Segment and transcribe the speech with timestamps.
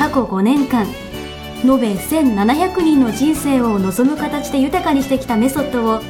[0.00, 0.86] 過去5年間
[1.62, 6.00] 延べ1700人の人生を望む形で豊かにしてきたメソッドを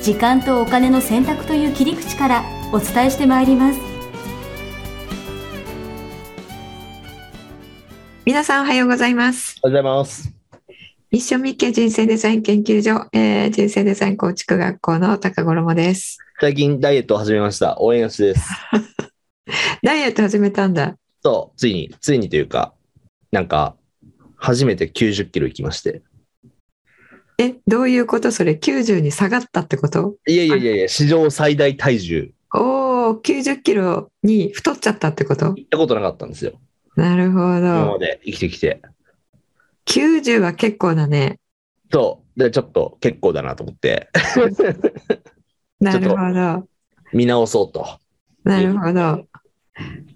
[0.00, 3.80] 時間とお金の選択という切り口からお伝えしてまいります
[8.24, 9.60] 皆さんおはようございます。
[9.62, 10.32] おはようございます。
[11.10, 16.16] 一緒みっけ人生デザイン研究所、えー人生デザイン構築学校の高頃もです。
[16.40, 17.78] 最近ダイエットを始めました。
[17.82, 18.48] 応援よしです。
[19.84, 20.96] ダイエット始めたんだ。
[21.22, 22.72] そう、ついに、ついにというか、
[23.34, 23.76] なんか、
[24.36, 26.02] 初めて90キロ行きまして。
[27.36, 30.14] え、どういうことそれ ?90 に下がったってこと？
[30.28, 35.46] いやいやいやいや、史上最大体重、おー、90キロに太っちゃったってこと？
[35.46, 36.52] 行ったことなかったんですよ。
[36.94, 37.98] なるほ今まど。
[37.98, 38.80] で生きてきて。
[39.86, 41.40] 90は結構だね。
[41.90, 44.10] そう、で、ちょっと結構だなと思って、
[45.80, 46.68] なるほど。
[47.12, 47.98] 見直そうと。
[48.44, 49.26] なるほど。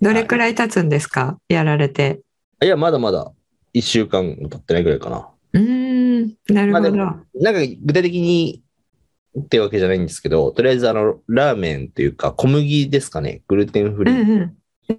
[0.01, 1.41] どれくらい経つんですか？
[1.49, 2.21] やられて。
[2.63, 3.33] いや、まだまだ
[3.73, 5.29] 1週間経ってないぐらいかな。
[5.53, 6.93] うーん、なるほど。
[6.93, 8.63] まあなんか具体的に
[9.39, 14.55] ってわけじゃないんですけど、とりあえずあの、ラーメンというか小麦ですかね、グルテンフリーうんうん。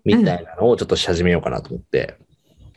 [0.05, 2.15] みたいなのをちょっとし始めようかなと思って。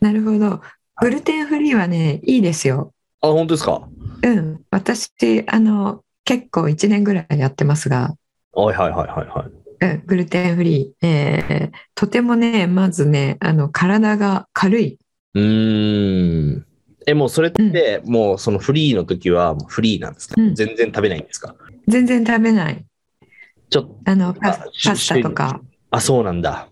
[0.01, 0.61] なるほど。
[1.01, 2.93] グルテンフリーはね、いいですよ。
[3.21, 3.89] あ、本当ですか？
[4.25, 4.61] うん。
[4.71, 8.15] 私、あの、結構1年ぐらいやってますが、
[8.53, 9.62] はいはいはいはいはい。
[9.83, 11.07] うん、グルテンフリー。
[11.07, 14.99] えーとてもね、まずね、あの、体が軽い。
[15.35, 16.67] うーん。
[17.07, 21.55] え、もうそれって、もうそのフリーの時はフリーなんですか、うん全然食べないんですか？
[21.89, 22.85] 全然食べない。
[23.71, 25.61] ちょっと、あの、パあパスタとか、
[25.91, 26.69] あ、そうなんだ。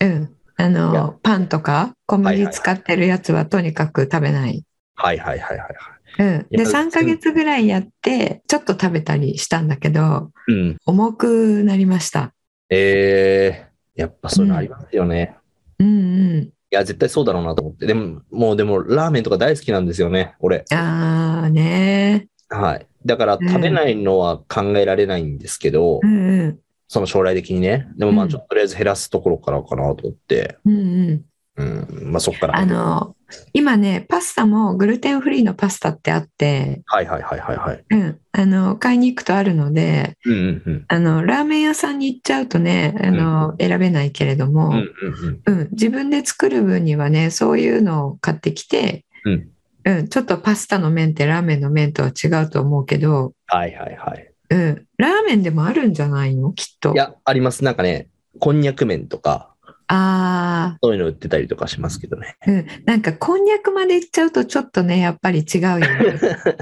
[0.00, 0.36] うん。
[0.56, 4.64] あの、パンとか、小麦使ってるやつはとにかく食べない。
[4.94, 5.72] はいはいはいはいはい。
[6.18, 6.46] うん。
[6.50, 10.76] で、いや3ヶ月ぐらいやって、ちょっと食べたりしたんだけど、うん。
[10.84, 12.34] 重くなりました。
[12.74, 15.36] えー、やっぱそういうのありますよね。
[15.78, 16.42] うんうん。
[16.44, 17.84] いや、絶対そうだろうなと思って。
[17.84, 20.64] でも、もうでも、ラーメンとか大好きなんですよね、俺。
[20.70, 22.86] あーねはい。
[23.04, 26.58] だから、うん食べないのは考えられないんですけど、うんうん。
[26.88, 27.88] その将来的にね。
[27.98, 31.24] でもまあ、うんちょっととりあえず減らすところからかなと思って、うんうん。
[31.56, 31.64] う
[32.08, 32.10] ん。
[32.10, 32.56] まあ、そっから。
[32.56, 33.14] あの、
[33.52, 37.84] 今ね、パスタもグルテンフリーのパスタってあって、はいはいはいはいはい。
[37.90, 40.84] うん、あの、買いに行くとあるので、うんうんうん。
[40.88, 45.68] あの、ラーメン屋さんに行っちゃうとね、あの、選べないけれども、うんうん、うんうん。
[45.72, 49.48] 自分で作る分にはね、そういうのを買ってきて、うん
[49.84, 54.28] うん、ちょっとパスタの麺ってラーメンの麺とは違うと思うけど、はいはいはい。
[54.50, 56.52] うん、ラーメンでもあるんじゃないの？
[56.52, 56.96] きっとい。
[56.96, 57.64] や、あります。
[57.64, 59.51] なんかね、こんにゃく麺とか、
[59.94, 62.36] あそういうの売ってたりとかしますけどね。
[62.40, 65.86] あ、うん、なんかこんにゃくまで行っちゃうとちょっとね、やっぱり違うよね。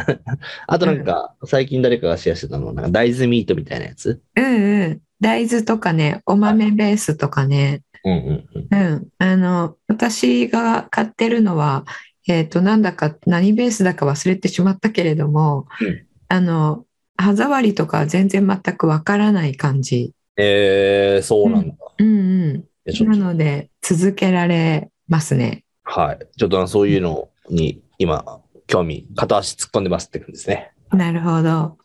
[0.67, 4.21] あとなんか、最近誰かがシェアしてたの、なんか大豆ミートみたいなやつ？
[4.37, 5.01] うんうん。
[5.21, 7.83] 大豆とかね、お豆ベースとかね。
[8.05, 8.91] うんうんうん。
[8.93, 9.09] うん。
[9.19, 11.85] あの、私が買ってるのは、
[12.27, 16.85] えっと、なんだか、何ベースだか忘れてしまったけれども、うんあの、
[17.17, 20.13] 歯触りとかは全然全くわからない感じ。
[20.37, 21.75] えー、そうなんだ。
[21.99, 22.53] うんうん。
[22.55, 25.65] なえちょっとので、続けられますね。
[25.85, 26.19] はい。
[26.37, 30.73] ちょっとそういうのに今、興味、片足突っ込んでますって感じですね。
[30.93, 31.77] なるほど。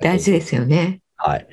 [0.00, 1.00] 大事ですよね。
[1.16, 1.46] はい。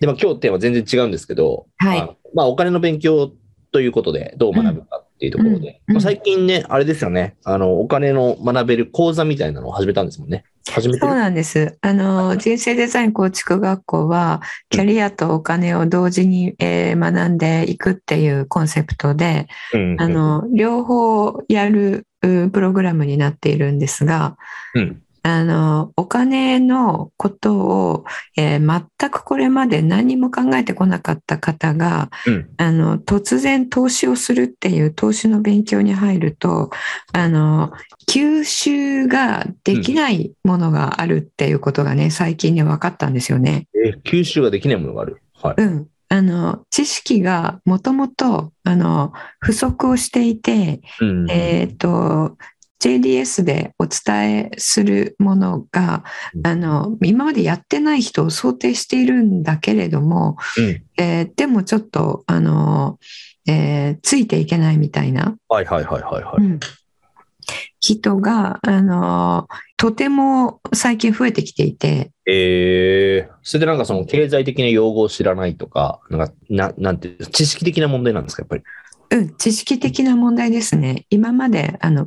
[0.00, 3.32] で、まあ今日テーマ全然違うんですけど、はいあまあお金の勉強
[3.72, 10.44] ということで、どう学ぶかっていうところで、うんうんまあ最近ね、あれですよね、あの、お金の学べる講座みたいなのを始めたんですもんね。
[10.80, 11.78] 始めてそうるなんです。
[11.80, 24.36] あの、人生デザイン構築学校は、キャリアとお金を同時に、えー学んでいくっていうコンセプトで、うんうんあの、両方やるうプログラムになっているんですが、
[24.74, 28.04] うんあの、お金のことを、
[28.36, 28.58] えー
[28.98, 36.70] 全くこれまで何も考えてこなかった方が、うんあの、突然投資をするっていう投資の勉強に入ると、
[37.12, 37.72] あの、
[38.08, 43.68] 吸収ができないものがあるっていうことがね、最近ね、分かったんですよね。
[43.74, 45.20] えー吸収ができないものがある。
[45.34, 45.54] はい。
[45.58, 45.86] うん。
[46.08, 52.38] あの、知識がもともと、あの、不足をしていて、うんえっ、と、
[52.80, 56.04] JDS でお伝えするものが、
[56.44, 62.98] あの、今までやってない人を想定しているんだけれども、うんえーでもちょっと、あの、
[63.46, 66.44] えーついていけないみたいな、はいはいはいはいはい。
[66.44, 66.60] うん
[67.80, 69.48] 人が、あの、
[69.78, 78.62] とても最近増えてきていて、ええそれでなんかその経済的な用語を知らないとか、なんか、ななんていう、知識的な問題なんですか、やっぱり？
[79.10, 81.06] うん、知識的な問題ですね。
[81.08, 82.06] 今まで、あの、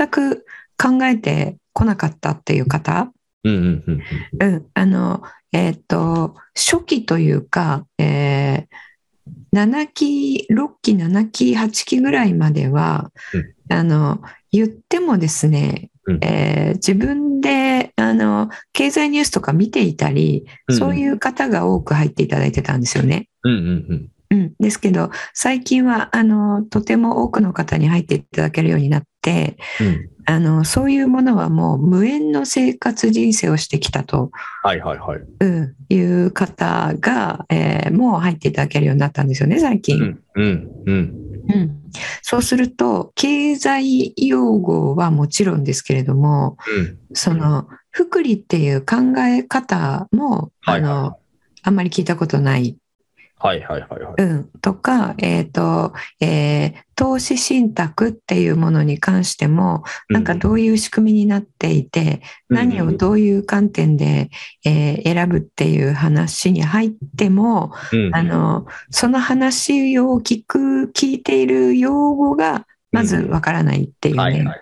[0.00, 0.46] 全く
[0.78, 3.12] 考えてこなかったっていう方、
[3.44, 4.02] うんうん
[4.40, 13.74] うんあの、えっ、と、初期というか、えー、7期、6期、7期、8期ぐらいまでは、うん。
[13.74, 16.18] あの、言ってもですね、うん。
[16.22, 23.28] えー自分で、あの、経済ニュースとか見ていたり、うんそういう方が多く入っていただいてたんですよね。
[23.42, 24.08] うんうんうん。
[24.32, 29.08] うん、ですけど、最近は、あの、とても多くの方に入っていただけるようになって、
[29.80, 30.10] うん。
[30.26, 34.30] あの、そういうものはもう無縁の生活人生をしてきたと、
[35.00, 35.20] はい。
[35.40, 40.00] うん、いう方が、えーもう入っていただけるようになったんですよね、最近。
[40.00, 40.94] うんうんうん。
[40.94, 41.80] うん
[42.22, 46.98] そうすると、経済用語はもちろんですけれども、うん。
[47.14, 51.18] その、福利っていう考え方も、はいはいあの、
[51.62, 52.76] あんまり聞いたことない
[53.40, 54.22] はいはいはいはい。
[54.22, 62.20] うん、とか、えっ、と、えー投資信託っていうものに関しても、なんかどういう仕組みになっていて、
[62.50, 64.28] 何をどういう観点で、
[64.66, 74.22] えー選ぶっていう話に入っても、うんあの、その話を聞く、聞いている用語が、まずわからないっていうね。
[74.22, 74.60] はいはいはい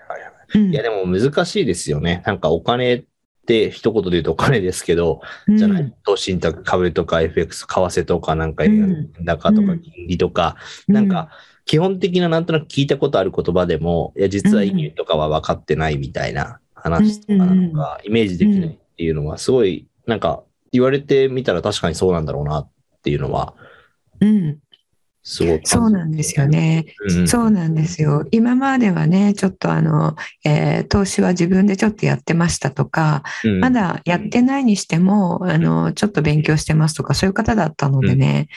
[0.55, 2.23] いやでも難しいですよね。
[2.25, 3.05] なんかお金
[3.49, 9.11] って一言で言うとお金ですけど、じゃなうんい投資信託、株とか FX、為替とかなんかうん。
[9.25, 9.81] 高とかうん。
[9.81, 10.57] 金利とか、
[10.87, 11.31] なんか
[11.65, 22.71] 基本的ななんとなく聞いたことある言葉でも、いや実は意味とかは分かってないみたいな話とかなんかイメージできないっていうのはすごいなんか言われてみたら確かにそうなんだろうなっ
[23.03, 23.55] ていうのは
[24.21, 24.59] うん、
[25.23, 26.47] すごそうなんですよ。
[26.47, 26.87] ね。
[27.09, 27.19] うん。
[27.21, 28.27] うんそうなんですよ。
[28.31, 33.61] 今まではね、ちょっとあの、えー投資は自分でちょっとやってましたとか、うん。
[33.61, 38.49] まだやってないにしても、あの、ちょっと勉強してますとか、そういう方だったのでね、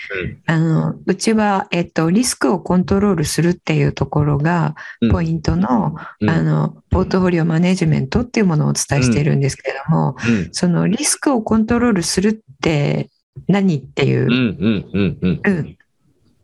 [0.45, 5.11] あの、うちは、えっと、リスクをコントロールするっていうところが、うん。
[5.11, 6.29] ポイントの、うん。
[6.29, 10.49] あの、ポートフォリオマネジメントっていうものをお伝えしているんですけれども、うん。
[10.51, 13.09] そのリスクをコントロールするって
[13.47, 15.41] 何っていう、うんうんうんうん。
[15.43, 15.77] うん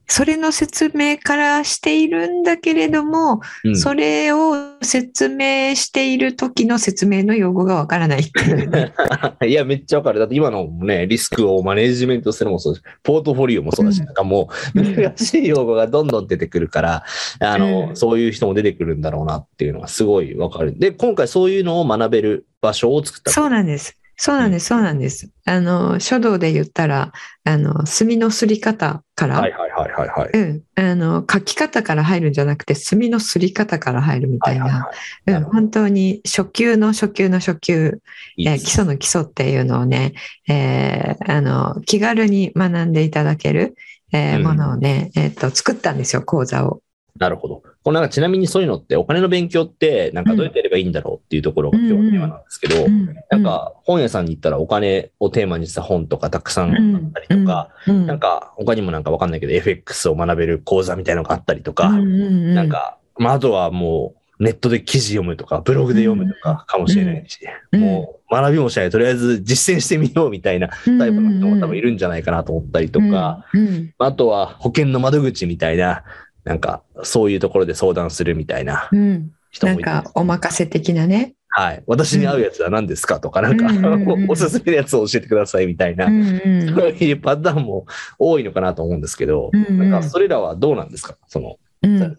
[0.09, 8.21] それの説明からしているんだけれども、うんそれを説明している時の説明の用語がわからない
[9.47, 10.19] いや、めっちゃわかる。
[10.19, 17.03] だって今のもね、リスクをマネジメントするのもそうだし、ポートフォリオもそうだし、うんなんかもう難しい用語がどんどん出てくるから、
[17.39, 20.77] あの、うんそういう人も出てくるんだろうなっていうのがすごいわかる。
[20.77, 23.31] で、今回そういうのを学べる場所を作った。
[23.31, 23.97] そうなんです。
[24.19, 24.65] そうなんです。
[24.65, 25.29] そうなんです。
[25.45, 27.11] あの、書道で言ったら、
[27.43, 30.29] あの、墨のすり方から、はいはいはいはいはい。
[30.33, 35.43] うん、あの、書き方から入るんじゃなくて、墨のすり方から入るみたいな、はいはいはい。
[35.43, 38.01] うん、本当に初級の初級の初級、
[38.39, 40.13] えー基礎の基礎っていうのをね、
[40.49, 43.75] えーあの、気軽に学んでいただける、
[44.11, 46.81] えーうんものをね、えっと、作ったんですよ、講座を。
[47.19, 47.63] なるほど。
[47.83, 53.15] これなんかちなみにそういうのって、お金の勉強って、なんかどうやってやればいいんだろうっていうところが今日のテーマなんですけど、うん。
[53.29, 67.39] なんか本屋さんに行ったらお金をテーマにした本とかたくさんあったりとか、うん、なんか他にもなんかわかんないけど FX を学べる講座みたいなのがあったりとか、なんか、まあ、あとはもうネットで記事読むとか、ブログで読むとかかもしれないし、
[67.71, 67.81] うん。
[67.81, 73.67] もう学びもしない、とりあえず実践してみようみたいなタイプの人も多分いるんじゃないかなと思ったりとか、うん。
[73.67, 73.93] うん。
[73.97, 76.03] あとは保険の窓口みたいな、
[76.47, 79.31] なんかそういうところで相談するみたいなうん。
[79.51, 81.33] 人もいて、なんかお任せ的なね。
[81.49, 81.83] はい。
[81.87, 83.19] 私に合うやつは何ですか？
[83.19, 84.29] とか、なんか、うんうんうん。
[84.31, 86.23] おすすめのやつを教えてくださいみたいな、うんう
[86.65, 87.85] んそういうパターンも
[88.19, 89.89] 多いのかなと思うんですけど、うんうん。
[89.89, 91.17] なんかそれらはどうなんですか？
[91.27, 92.17] その、うん。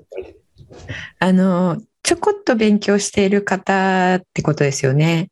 [1.21, 5.31] あの、ちょこっと勉強している方ってことですよね。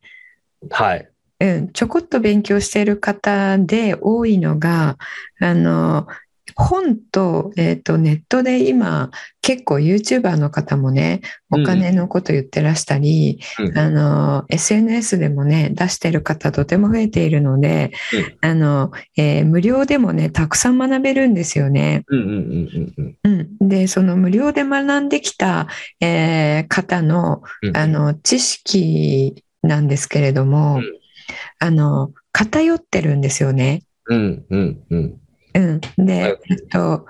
[0.71, 1.09] はい。
[1.41, 4.97] うん、ちょこっと勉強している方で多いのが、
[5.41, 6.07] あの、
[6.55, 9.11] 本と,、えー、とネットで今
[9.43, 17.93] 結構 YouTuber の方もねお金のこと言ってらしたり、うんあの SNS でもね出してる方とても増えているので、
[18.41, 22.05] あのえー無料でもねたくさん学べるんですよね。
[22.09, 23.49] うんうんうんうんうん。
[23.61, 25.69] うん、でその無料で学んできた、
[26.01, 30.85] えー方のうんあの知識なんですけれども、うん
[31.59, 33.83] あの偏ってるんですよね。
[34.07, 35.21] うんうんうん。
[35.57, 36.07] うん、はい。
[36.07, 37.07] で、えっと、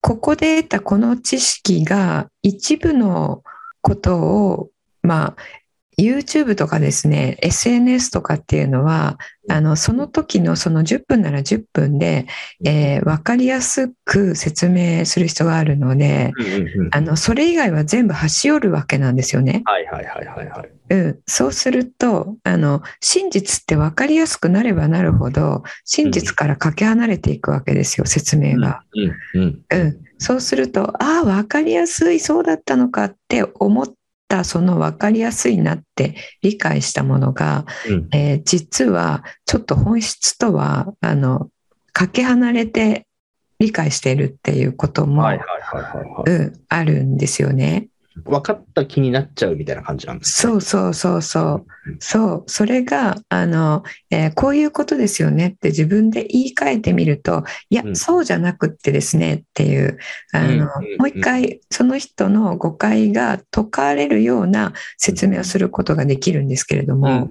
[0.00, 3.42] ここで得たこの知識が一部の
[3.82, 4.70] ことを、
[5.02, 5.36] まあ、
[5.98, 12.26] YouTube とかですね、SNS とかっていうのは、あの、その時のその10分なら10分で、
[12.64, 16.32] えー、分かりやすく説明する必要があるので、
[16.90, 19.62] あの、それ以外は全部端折るわけなんですよね。
[19.64, 20.70] はいはいはいはいはい。
[20.90, 21.18] うん。
[21.26, 28.82] そうすると、あの、真実って分かりやすくなればなるほど、真実からかけ離れていくわけですよ、説明が。
[29.34, 29.98] うんうんうん。
[30.18, 33.86] そうすると、ああ、分かりやすい、そうだったのかって思っ
[34.28, 41.50] た、その分かりやすいなって理解したものが、うんえー実はちょっと本質とは、あの、
[41.92, 43.06] かけ離れて
[43.58, 45.22] 理解しているっていうことも、
[46.68, 47.88] あるんですよね。
[48.24, 50.52] 分かった気になっちゃうみたいな感じなんですね。
[50.52, 51.66] そうそうそうそう。
[52.00, 57.96] そう、それが、あの、えーこういうことですよねって自分で言い換えてみると、いやう、ん。
[57.96, 59.98] そうじゃなくってですねっていう、
[60.32, 60.66] あの、うんうん
[60.98, 67.30] もう一回その人の誤解が解かれるような説明をすることができるんですけれどうんうんも、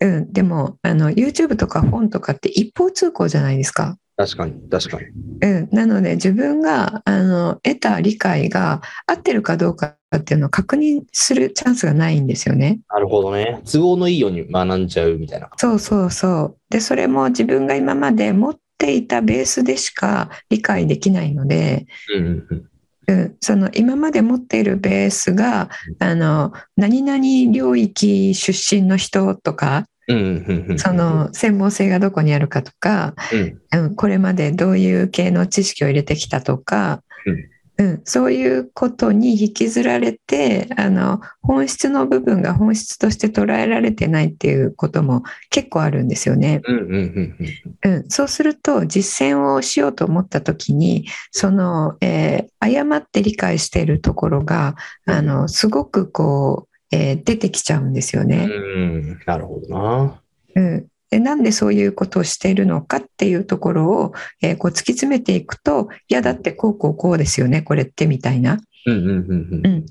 [0.00, 0.16] うん。
[0.16, 3.98] うん、でも、あの、YouTube とか本とかって一方通行じゃないですか。
[4.20, 5.06] 確かに確かに。
[5.40, 12.80] うん、なので自分があの得た理解が合ってるかどうかっていうのを確認するチャンスがないんですよね。
[12.90, 13.62] なるほどね。
[13.64, 15.48] 都合のいいように学んじゃうみたいな。
[15.56, 16.56] そうそうそう。
[16.68, 22.70] で、それも自分が今まで持っていたベースでしか理解できないので、うんうんうん。
[23.08, 29.86] うん、その今まで持っているベースが、あの、何々領域出身の人とか。
[30.78, 33.14] その専門性がどこにあるかとか、
[33.72, 37.02] うん、うん、これまでどういう系の知識を入れてきたとか、
[37.78, 46.60] うん、そういうことに引きずられてあの本質の部分が本質として捉えられてないっていうことも結構あるんですよね。
[46.64, 47.36] うんうんうん
[47.84, 47.92] うん。
[47.94, 54.76] うん、そうすると実践をしようと思った時にその、えー誤って理解しているところが
[55.06, 58.48] あのすごくこう、えー出てきちゃうんですよね。
[58.48, 60.20] うん、なるほどな。
[60.54, 68.58] うん、でなんでそういうことをしているのかっていうところを、えーこう突き詰めていくといやだってこうこうこうですよねこれってみたいな、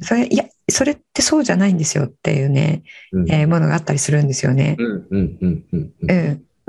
[0.02, 3.32] それいやそれってそうじゃないんですよっていうね、うん。
[3.32, 4.78] えーものがあったりするんですよね。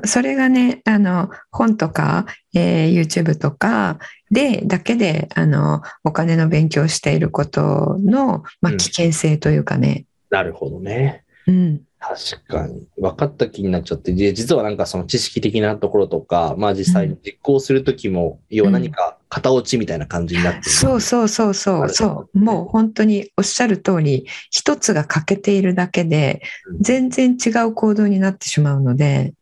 [0.04, 3.99] それがね、あの、本とか、えー YouTube とか
[4.30, 10.06] で、だけで、あの、お金の勉強をしていることの、まあ、うん危険性というかね。
[10.30, 11.25] なるほどね。
[11.46, 11.82] うん。
[11.99, 12.87] 確かに。
[12.96, 20.70] 分かった気になっちゃって、で実はなんかその知識的なところとか、まあ実際に実行するときも、要は何か型落ちみたいな感じになってる。
[20.70, 22.38] そうそうそうそう、そう。
[22.38, 29.34] もう本当におっしゃる通り、一つが欠けているだけで、うん全然違う行動になってしまうので、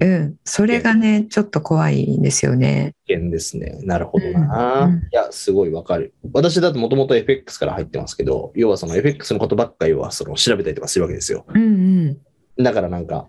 [0.00, 0.36] うん。
[0.44, 2.94] それがね、ちょっと怖いんですよね。
[3.06, 3.78] 危険ですね。
[3.84, 4.84] なるほどな。
[4.84, 6.12] うんうんいや、すごいわかる。
[6.32, 11.46] 私だともともと FX から入ってますけど、要はその FX のことばっかりはその調べたりとかするわけですよ。
[11.48, 12.62] うんうん。
[12.62, 13.28] だからなんか、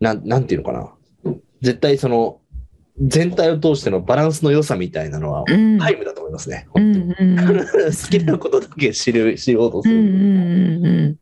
[0.00, 0.92] なん、なんていうのかな。
[1.60, 2.40] 絶対その、
[3.00, 5.78] 全体を通してのバランスの良さみたいなのは、うん。
[5.78, 6.66] タイムだと思いますね。
[6.74, 6.96] うん。
[6.96, 7.36] うんうん。
[7.66, 9.96] 好きなことだけ知る、知ろうとする。
[9.96, 11.16] うんうんうんうん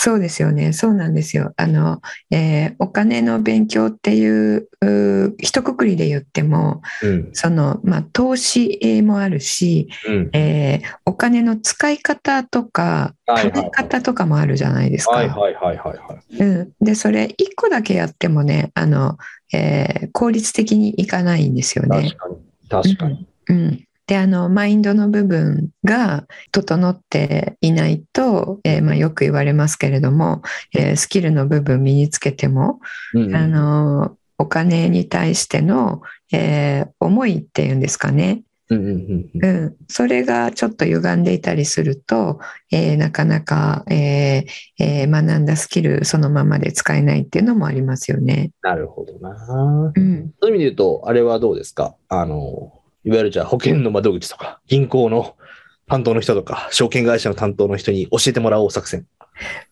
[0.00, 0.72] そうですよね。
[0.72, 1.52] そうなんですよ。
[1.56, 7.30] あの、えーお金の勉強っていう、うー一括りで言っても、うん。
[7.32, 10.30] その、まあ、投資もあるし、うん。
[10.32, 15.16] えーお金の使い方とか、はいはいはい貯め方とかもあるじゃないですか。
[15.16, 16.36] はいはいはいはいはい。
[16.36, 19.18] うん、で、それ、一個だけやってもね、あの、
[19.52, 22.16] えー効率的にいかないんですよね確。
[22.16, 22.36] かに。
[22.68, 23.26] 確かに。
[23.48, 30.42] うん、であのマインドの部分が整っていないと、えーまあ、よく言われますけれども、
[30.74, 32.80] えースキルの部分身につけても、
[33.14, 36.00] うんあのお金に対しての、
[36.32, 42.38] えー思いっていうんですかね、うんうんうんうんうん、それがちょっと歪んでいたりすると、
[42.70, 48.50] えーなかなか、えーえー学んだスキルそのままで使えないっていうのもありますよね。
[48.62, 49.92] なるほどな。
[49.94, 51.96] うんそういう意味で言うと、あれはどうですか？
[52.08, 52.72] あの、
[53.04, 55.36] いわゆるじゃあ保険の窓口とか、銀行の
[55.88, 59.06] 担当の人とか、証券会社の担当の人に教えてもらおう作戦。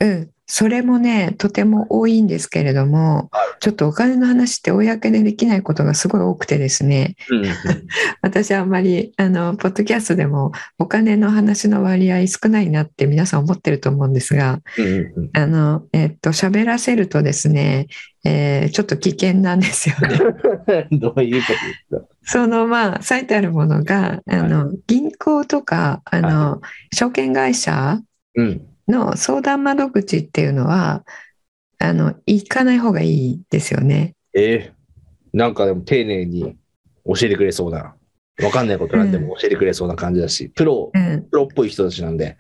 [0.01, 7.53] うん、それもね、とても多いんですけれども、ちょっとお金の話って公でできないことがすごい多くてですね、うんうん。
[8.23, 17.89] 私はあんまり、あの、ポッドキャストでもお金の話の割合少ないなって皆さん思ってると思うんですが、うんうんあの、えっと、喋らせるとですね、
[18.25, 20.19] えーちょっと危険なんですよね。
[20.91, 22.41] う んどういうことですか？
[22.43, 26.61] その、まあ、書いてあるものが、あの、銀行とか、あの、
[26.93, 28.01] 証券会社
[28.37, 28.63] うん。
[28.89, 31.05] の相談窓口っていうのは、
[31.79, 34.15] あの、行かない方がいいですよね。
[34.35, 34.73] ええ
[35.33, 36.57] なんかでも丁寧に
[37.05, 37.95] 教えてくれそうな、
[38.43, 41.27] わかんないことなんでも教えてくれそうな感じだし、プロ、うん。
[41.31, 42.39] プロっぽい人たちなんで、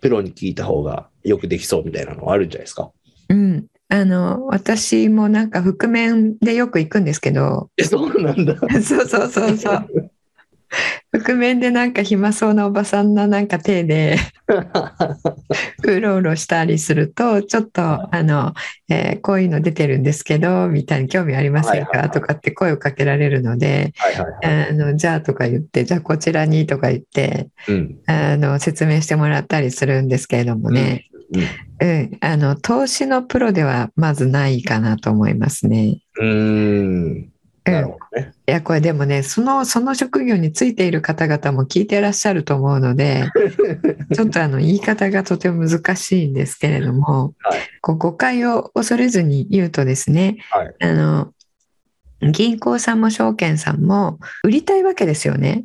[0.00, 2.90] プロに聞いた方がよくできそうみたいなのはあるんじゃないですか？
[3.28, 3.66] うん。
[3.88, 8.56] あの、私もなんか覆面でよく行くんですけど、え、そうなんだ。
[8.80, 9.99] そうそうそうそう。
[11.12, 14.16] 覆面でなんか暇そうなおばさんのなんか手で
[15.84, 18.54] うろうろしたりすると、ちょっとあの、
[18.88, 22.08] えーこういうの出てるんですけど、みたいに興味ありませんか？
[22.08, 23.92] とかって声をかけられるので。
[24.42, 27.96] あの、じゃあとか言って、じゃあこちらにとか言って、うん。
[28.06, 31.06] あの、説明してもらったりするんですけれどもね、
[31.80, 35.98] うん、あの、投資のプロではまずないかなと思いますね。
[36.20, 37.29] うん。
[37.64, 38.32] なるほどね。
[38.46, 43.24] いや、これでもね、その、その職業についている方々も聞いてらっしゃると思うので、
[44.14, 50.74] ちょっとあの、言い方がとても難しいんですけれども、はいこう誤解を恐れずに言うとですね、はい。
[50.80, 51.32] あの、
[52.20, 55.64] 銀行さんも証券さんも売りたいわけですよね。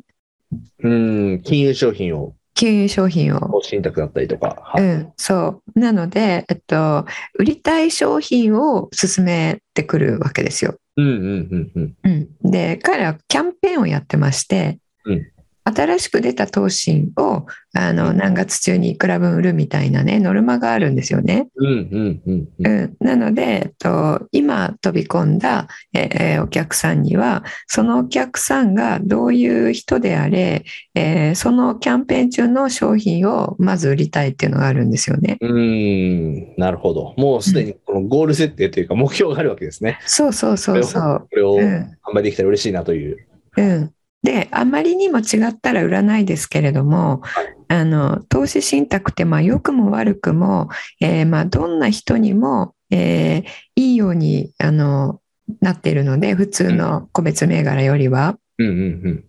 [0.82, 1.42] うん。
[1.42, 3.62] 金融商品を、金融商品を。
[3.62, 4.56] 信託だったりとか。
[4.62, 5.78] はいうん、そう。
[5.78, 10.78] なので、えっと、売りたい商品を進めてくるわけですよ。
[10.96, 11.96] うんうんうんうん。
[12.04, 15.32] うん、で彼らはキャンペーンをやってまして、うん
[15.68, 21.48] 新しく出た投信をあの何月中にいくら分売るみたいなねノルマがあるんですよね。
[21.56, 22.48] うんうんうんう。
[22.58, 35.38] うんん、なので、えっと、今飛び込んだ、えーお客さんにはそのお客さんがどういう人であれ、えーそのキャンペーン中の商品をまず売りたいっていうのがあるんですよね。
[35.40, 36.54] うーん。
[36.56, 37.14] なるほど。
[37.16, 39.98] もうすでにこのゴール設定というか目標があるわけですね。
[40.06, 41.26] そうそうそうそう。
[41.30, 43.26] これをうん販売できたら嬉しいなという。
[43.56, 43.92] うん、
[44.22, 50.68] であまりにも違ったら売らないですけれども、はいあの投資信託ってまあ良くも悪くも、
[51.00, 53.44] えーまあどんな人にも、えー
[53.74, 55.20] いいようにあの
[55.60, 58.38] なっているので普通の個別銘柄よりは。
[58.58, 58.78] うんうんう
[59.10, 59.24] ん。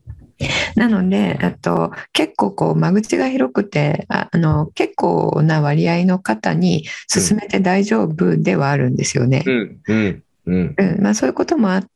[0.75, 9.43] なのであと結構こう間口が広くてああの結構な割合の方に進めて大丈夫ではあるんですよね。
[9.47, 10.75] うんうんうん。
[10.77, 11.89] うんまあ、そういうこともあって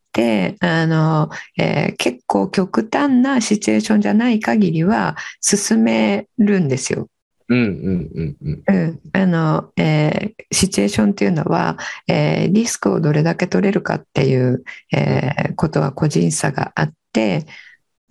[0.60, 7.08] あの、えー結構極端なシチュエーションじゃない限りは進めるんですよ。
[7.50, 8.64] うんうんうんうん。
[8.68, 17.46] うんあのえーシチュエーションっていうのは、えーリスクをどれだけ取れるかっていう、えーことは個人差があって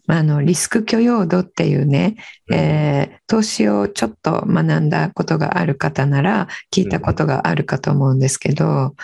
[0.07, 2.17] まああのリスク許容度っていうね、
[2.53, 8.97] えー投資をちょっと学んだことがある方なら聞いたことがあるかと思うんですけど、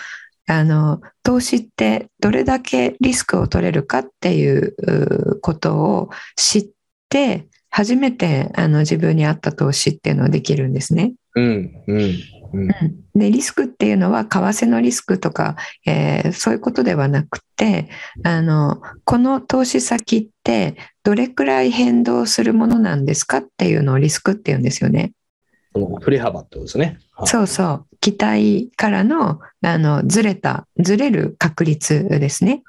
[0.47, 6.67] あの投資ってどれだけリスクを取れるかっていううことを知っ
[7.09, 11.13] て初めてあの自分に合った投資っていうのはできるんですね。
[11.35, 12.11] うんうんうん。
[12.53, 15.55] うんでリスクっていうのは為替のリスクとか、
[15.85, 17.89] えーそういうことではなくて
[18.23, 25.13] あのこの投資先ってどれくらい変動するものなんですかっていうのをリスクっていうんですよね。
[25.85, 26.99] この振れ幅ってことですね。
[27.13, 32.63] はいそうそう期待からのあのずれたずれる確率ですね。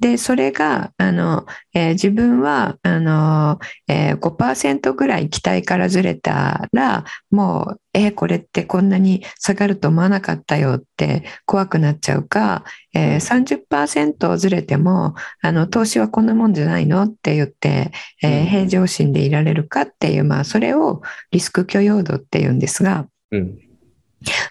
[0.00, 18.46] でそれがあの、えー自分はあの、えー5%ぐらい期待からずれたらもうえーこれってこんなに下がると思わなかったよって怖くなっちゃうか、えー30%ずれてもあの投資はこんなもんじゃないのって言って、えーうん。
[18.46, 23.58] 平常心でいられるかっていう、まあ、それをリスク許容度っていうんですがうん。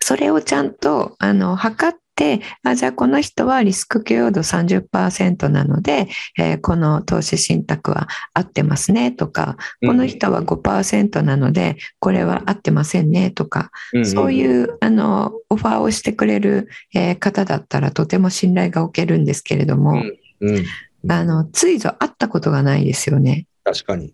[0.01, 21.11] それをちゃんとあの測ってあじゃあこの人はリスク許容度30%なので、えーこの投資信託は合ってますねとかこの人は5%なのでこれは合ってませんねとかうんそういうあのオファーをしてくれる、えー方だったらとても信頼がおけるんですけれども、うんうん。
[21.11, 23.47] あのついぞ会ったことがないですよね。
[23.63, 24.13] 確かに。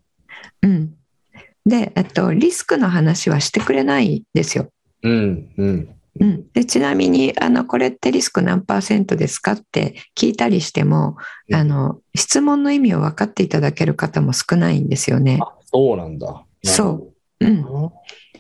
[0.62, 0.94] うん、
[1.66, 4.70] で、えっと、リスクの話はしてくれないですよ。
[5.04, 5.90] うんうん。
[6.20, 11.16] うん、でちなみにあのこれってリスク何パーセントですかって聞いたりしても
[11.50, 15.40] うんあの質問の意味を分かっていただける方も少ないんですよね。
[15.42, 16.44] あ、そうなんだ。
[16.64, 17.66] そううん。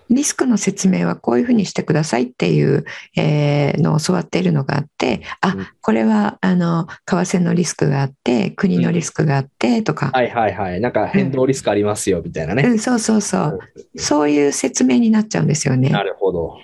[0.09, 2.83] リスクの説明はこういうふうにしてくださいっていう、
[3.15, 10.81] えーのを教わっているのがあってあうんこれはあの為替のリスクがあって国のリスクがあってとか、はいはいはい。
[10.81, 12.63] なんか変動リスクありますよみたいなね。
[12.63, 13.59] うん、そうそうそう
[13.95, 15.89] そういう説明になっちゃうんですよね。
[15.89, 16.57] なるほど。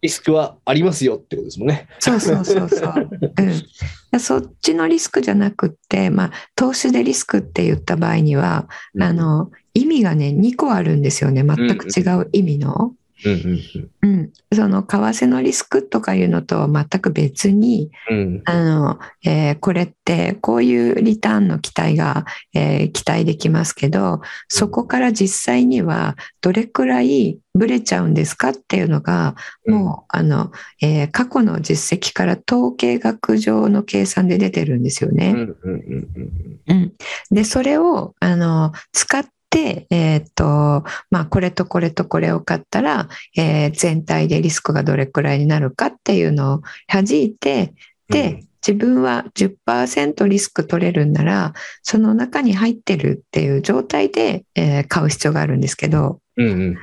[0.00, 1.88] リスクはありますよってことですもんね。
[1.98, 3.08] そうそうそうそう。
[4.12, 8.68] うん、そっちのリスクじゃなくって、まあ、投資でリスクって言った場合には、
[9.00, 12.74] あの意味がね2個あるんですよね全く違う意味の。
[12.74, 12.96] うんうん
[14.02, 18.42] うん、その為替のリスクとかいうのとは全く別にうん。
[18.44, 29.34] あの、えーこれってこういうリターンの期待が、えー期待できますけどそこから実際にはどれくらいブレちゃうんですかっていうのが
[29.66, 30.52] もうあの、
[30.82, 35.34] えー過去の実績から統計学上の計算で出てるんですよね。
[37.30, 39.24] でそれをあの使っ
[39.56, 47.74] て、えーっとまあ、これとこれとこれを買ったら、えー全体でリスクがどれくらいになるかっていうのを弾いて
[48.08, 56.78] で、自分は10%リスク取れるんならその中に入ってるっていう状態で、えー買う必要があるんですけど、うんうん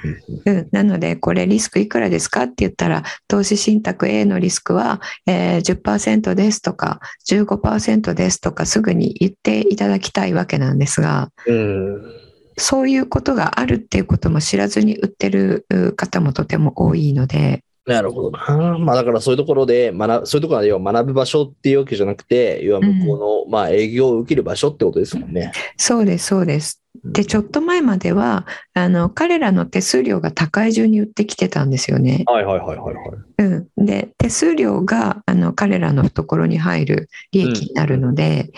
[0.45, 11.29] うんうん、なのでこれリスクいくらですかって言ったら投資信託 A のリスクは、えー10%ですとか15%ですとかすぐに言っていただきたいわけなんですが。
[11.45, 12.22] うん。
[12.57, 18.77] そういうことがあるっていうことも知らずに売ってるう方もとても多いので、なるほどな。
[18.79, 25.51] まあだからそういうところで学、そういうところは要は学ぶ場所っていうわけじゃなくて、要は向こうの、まあ営業を受ける場所ってことですもんね。
[25.77, 26.82] そうですそうです。
[27.03, 32.23] でちょっと前まではあの彼らの手数料が高い順に売ってきてたんですよね。
[32.27, 33.33] はいはいはいはいはい。
[33.39, 38.51] うん、で手数料があの彼らの懐に入る利益になるので、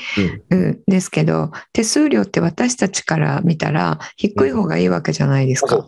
[0.51, 5.87] うんですけど手数料って私たちから見たら低い方がいいわけじゃないですか。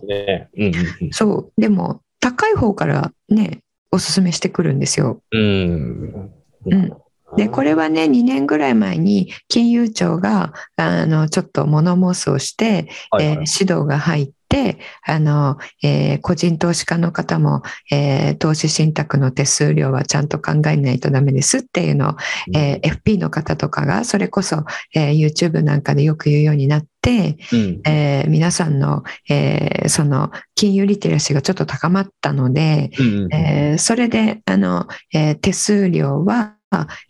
[1.11, 3.59] そうでも高い方からね
[3.91, 5.21] おすすめしてくるんですよ。
[5.31, 6.31] うん。
[6.65, 6.93] うん。
[7.31, 7.37] うん。
[7.37, 13.27] でこれはね2年ぐらい前に金融庁があのちょっと物申すをして、えーはい。
[13.27, 22.15] はい指導が入ってあの、えー個人投資家の方も、えー投資信託の手数料はちゃんと考えないとダメですっていうのを、
[22.55, 24.63] えー FP の方とかがそれこそ、
[24.95, 27.81] えー YouTube なんかでよく言うようになって、うん。
[27.85, 33.33] えー皆さんの,、えーその金融リテラシーがちょっと高まったので、うんうん。
[33.33, 36.53] えーそれであの、えー手数料は、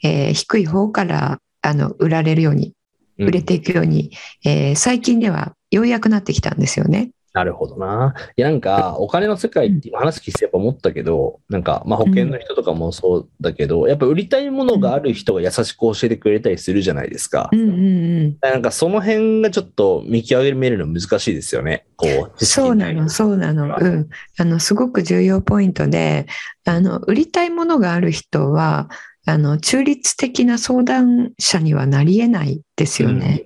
[0.04, 2.74] えー低い方からあの売られるように
[3.18, 4.12] 売れていくように、
[4.46, 7.12] えー最近ではようやくなってきたんですよね。
[7.38, 8.16] なるほどな。
[8.36, 17.50] いや、なんか、お金の世界って今話聞いてやっぱ思ったけど、なんか、まあ保険の人とかもそうだけど、やっぱ売りたいものがある人が優しく教えてくれたりするじゃないですか。
[17.52, 21.86] うんうんうんなんかその辺がちょっと見極めるの難しいですよね。
[21.96, 23.78] こう、そうなの、そうなの。
[23.80, 24.10] うん。
[24.40, 26.26] あの、すごく重要ポイントで、
[26.66, 28.90] あの、売りたいものがある人は、
[29.28, 33.44] あの、中立的な相談者にはなり得ないですよね。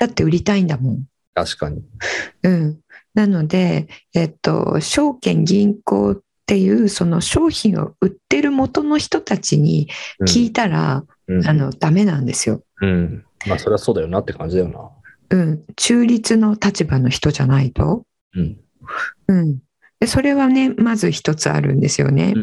[0.00, 1.04] だって売りたいんだもん。
[1.34, 1.84] 確かに。
[2.42, 2.80] うん。
[3.14, 9.88] なので、えっと、証券、銀行っていう、その商品を売ってる元の人たちに
[10.22, 12.64] 聞いたら、うん、あの、ダメなんですよ。
[12.80, 13.24] うん。
[13.46, 14.90] まあ、それはそうだよなって感じだよな。
[15.30, 15.64] うん。
[15.76, 18.02] 中立の立場の人じゃないと。
[18.34, 18.56] うん。
[19.28, 19.58] うん。
[20.00, 22.34] でそれはね、まず一つあるんですよね。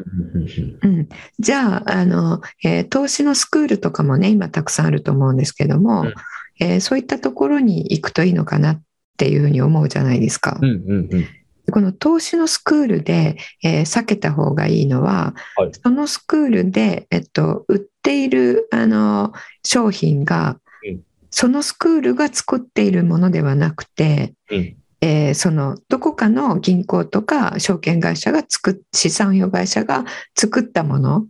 [0.84, 6.14] うんじゃああの、えー投資のスクールとかもね今たくさんあると思うんですけども、うん。
[6.60, 8.82] えーそういったところに行くといいのかなっ
[9.18, 10.60] ていうふうに思うじゃないですか。
[10.62, 11.28] うんうんうん。
[11.72, 15.72] この投資のスクールで、えー避けた方がいいのは、はい。
[15.82, 19.32] そのスクールで、えっと、売っているあの
[19.64, 21.02] 商品が、うん。
[21.32, 30.04] そのスクールが作っているものではなくて、うんえーそのどこかの銀行とか証券会社が作っ資産運用会社が
[30.36, 31.28] 作ったもの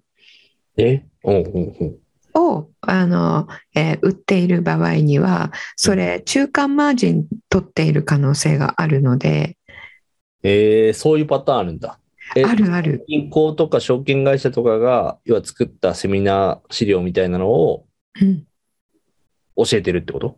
[0.78, 1.04] え？
[1.26, 1.86] うんうんう。
[1.86, 1.96] ん
[2.38, 9.58] をあの、えー売っている場合にはそれ中間マージン取っている可能性があるので
[10.44, 12.00] えー、そういうパターンあるんだ。
[12.36, 13.04] えあるある。
[13.08, 17.88] 銀行とか証券会社とかが、要は作ったセミナー資料みたいなのを
[18.22, 18.46] うん。
[19.58, 20.38] 教えてるってこと？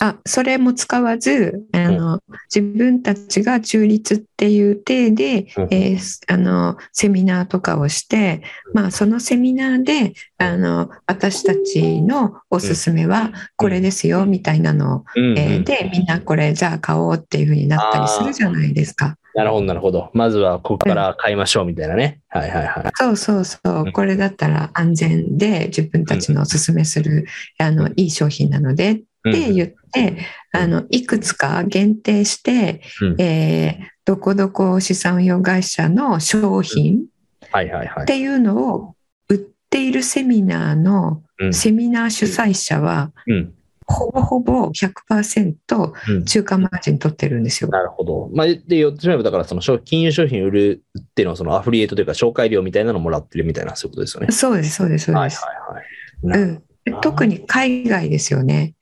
[0.00, 2.20] あそれも使わずあの、
[2.54, 5.68] 自分たちが中立っていう体で、うん。
[5.70, 5.98] えー
[6.30, 8.42] あのセミナーとかをして、
[8.74, 15.38] まあ、そのセミナーであの私たちのおすすめはこれですよみたいなのを、うんうん。
[15.38, 19.16] えーでみんなこれじゃあ買おうっていうふうになったりするじゃないですか。
[19.34, 20.10] なるほど、なるほど。
[20.14, 22.20] まずはここから買いましょうみたいなね。
[22.28, 22.90] はいはいはい。
[22.94, 23.84] そうそうそう。
[23.84, 23.92] う、ん。
[23.92, 27.26] これだったら安全で自分たちのおすすめする、
[27.58, 29.00] あのいい商品なのでっ
[29.32, 30.18] て言って、
[30.52, 37.04] あのいくつか限定して、うんえーどこどこ資産運用会社の商品
[37.50, 38.06] はいはいはいっ。
[38.06, 38.94] ていうのを
[39.28, 39.38] 売っ
[39.68, 47.70] ているセミナーのうんセミナー主催者はうんほぼほぼ100%うん中間マージン取ってるんですよ。
[47.70, 48.30] なるほど。
[48.34, 54.30] まあ、で、言ってしまえば、だから、その商金融商品売るっていうのは、そのアフリエイトというか、紹介料みたいなのもらってるみたいな、そういうことですよね。
[54.30, 55.42] そうです、そうです、そうはいです。
[55.42, 55.86] はいはい。
[56.22, 58.74] なうん、特に海外ですよね。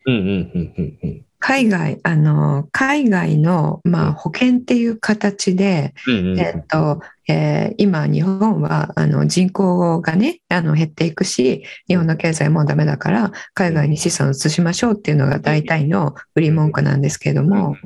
[1.39, 17.77] 海外、あの、海外の、まあ、保険っていう形で、えっと、えー今、日本は、あの、人口がね、あの、減っていくし、日本の経済もダメだから、海外に資産を移しましょうっていうのが大体の売り文句なんですけれども、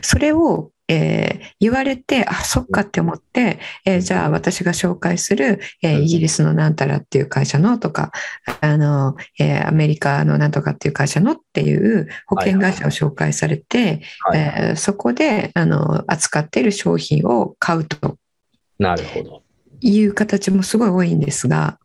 [0.00, 8.12] それを、えー言われて、あ、そっかって思って、えーじゃあ私が紹介する、えーイギリスのなんたらっていう会社のとか、
[8.60, 18.18] あの、えーアメリカのなんとかっていう会社のっていう保険会社を紹介されて、はいえーそこで、あの、扱っている商品を買うと
[18.78, 19.42] なるほど。
[19.80, 21.78] いう形もすごい多いんですが、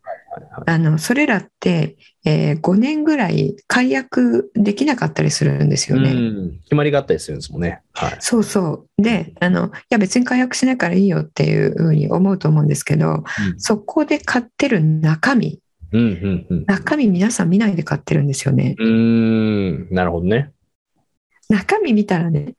[0.65, 6.11] あの、それらって、え5年ぐらい解約できなかったりするんですよね。
[6.11, 6.59] うん。
[6.63, 7.81] 決まりがあったりするんですもんね。
[7.93, 8.17] はい。
[8.19, 9.01] そうそう。
[9.01, 13.23] で、あの、いや別に解約しないからいいよっていうふうに思うと思うんですけど、
[13.57, 15.59] そこで買ってる中身、
[15.93, 16.65] うんうんうん。
[16.65, 18.75] 中身皆さん見ないで買ってるんですよね。
[18.77, 19.93] うーん。
[19.93, 20.51] なるほどね。
[21.49, 22.55] 中身見たらね、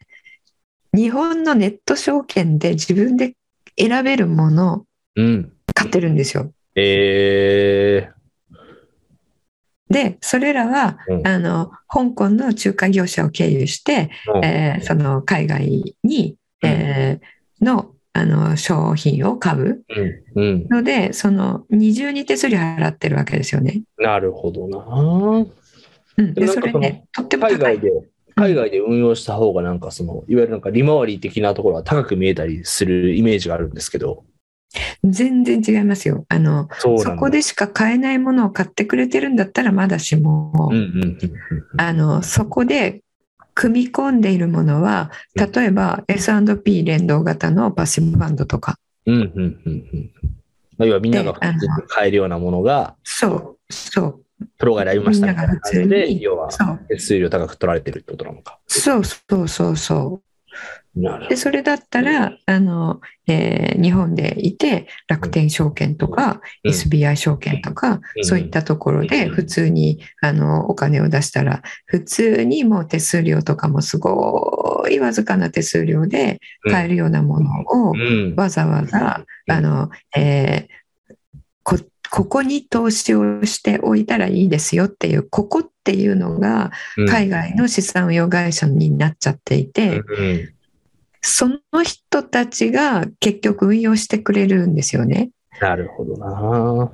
[0.94, 3.34] 日本のネット証券で自分で
[3.78, 4.84] 選べるものを
[5.16, 5.52] うん。
[5.74, 6.52] 買ってるんですよ。
[6.80, 8.08] え
[9.90, 14.44] で、それらは、うんあの、香港の仲介業者を経由して、ー。
[14.44, 19.84] えーその海外に、えーの、あの、商品を買う
[20.36, 20.42] うん。
[20.42, 20.66] うん。
[20.68, 23.82] ので、その二重に手数料払ってるわけですよね。
[23.98, 25.46] なるほどな。
[26.18, 27.58] うん、で、それね、とっても高い。
[27.58, 27.90] 海外で、
[28.36, 34.24] 海外で運用した方がなんかその、いわゆるなんか利回り的なところは高く見えたりするイメージがあるんですけど。
[35.04, 36.26] 全然違いますよ。
[36.28, 41.18] あの、そこでしか買えないものを買ってくれてるんだったらまだしも、うんうん。
[41.78, 43.02] あの、そこで
[43.54, 48.76] 組み込んでいるものは、うん例えば S&P 連動型のパッシブファンドとか、
[49.06, 50.10] うんうんうん
[50.86, 54.24] 要はみんなが買えるようなものが、そう、そう、
[54.58, 56.48] プロが選びましたみたいな感じで、要は
[56.88, 58.58] 手数料高く取られてるってことなのか。
[58.68, 60.28] そうそうそうそう。
[61.28, 66.70] で、それだったら、あの、えー日本でいて、楽天証券とか、うん。
[66.72, 68.24] SBI 証券とか、うん。
[68.24, 77.50] そういったところで普通に、あの、お金を出したら、普通にもう手数料とかもすごいわずかな手数料で買えるようなもの
[77.90, 78.34] を、うん。
[78.36, 79.54] わざわざ、うん。
[79.54, 80.78] あの、えー
[82.10, 86.70] こ、ここに投資をしておいたらいいですよっていう、ここっていうのが
[87.08, 90.54] 海外の資産運用会社になっちゃっていて、うん
[91.20, 95.30] その人たちが結局運用してくれるんですよね。
[95.60, 96.92] なるほどな。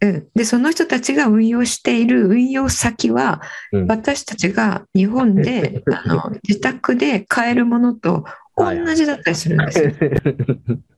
[0.00, 3.40] うん、でその人たちが運用している運用先は、
[3.72, 8.24] うん私たちが日本で あの自宅で買えるものと
[8.56, 9.92] 同じだったりするんですよ。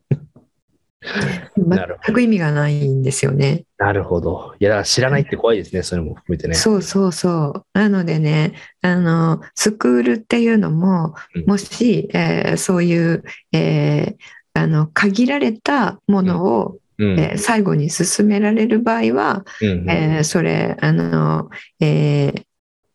[1.56, 3.64] 全く意味がないんですよね。
[3.78, 4.54] なるほど。
[4.58, 6.54] いや、だから知らないって怖いですね、それも含めてね。
[6.54, 7.78] そうそうそう。
[7.78, 14.16] なのでね、あの、スクールっていうのもうん、もし、えーそういう、えー
[14.56, 17.18] あの、限られたものを、うん。
[17.18, 22.42] えー最後に進められる場合は、うんえーそれ、あの、えー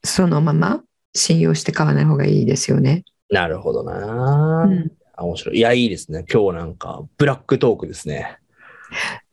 [0.04, 0.82] そのまま
[1.14, 3.04] 信用して買わない方がいいですよね。
[3.30, 4.64] なるほどな。
[4.64, 5.58] うんあ面白い。
[5.58, 6.26] いや、いいですね。
[6.32, 8.38] 今日なんか、ブラックトークですね。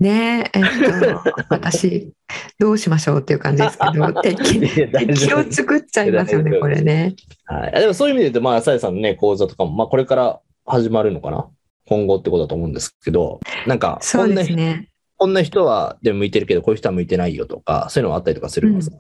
[0.01, 0.64] ねえ、えっ
[1.12, 2.12] と、 私、
[2.59, 7.14] どうしましょうっていう感じですけど、敵を作っちゃいますよね、これね。
[7.46, 7.75] はい。
[7.75, 11.49] あでもそういう意味で言うと、まあ、さやさんのね、講座とかも、まあ、これから始まるのかな？
[11.87, 14.90] 今後ってことだと思うんですけど、なんか、そうですね。
[15.16, 18.96] こんな人はでも向いてるけど、こういう人は向いてないよとか、そういうのはあったりとかするんですか、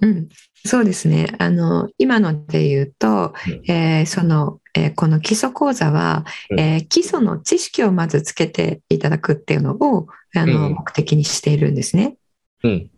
[0.00, 0.28] うん、
[0.64, 1.34] そうですね。
[1.38, 12.16] あの、今ので言うと、うんえーその、えーこの基礎講座は、うんえー基礎の知識をまずつけていただくっていうのを、あの、うん目的にしているんですね。
[12.62, 12.90] うん。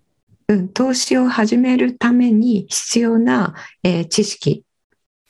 [0.49, 4.65] うん、投資を始めるために必要な、えー知識。